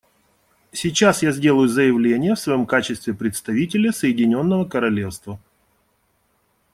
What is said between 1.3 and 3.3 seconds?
сделаю заявление в своем качестве